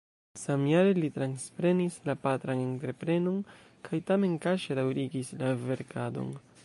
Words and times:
Samjare 0.43 0.93
li 1.01 1.09
transprenis 1.17 1.97
la 2.09 2.15
patran 2.23 2.63
entreprenon 2.63 3.37
kaj 3.89 4.01
tamen 4.09 4.35
kaŝe 4.47 4.79
daŭrigis 4.81 5.31
la 5.43 5.53
verkadon. 5.69 6.35